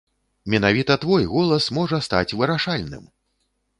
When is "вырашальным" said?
2.41-3.05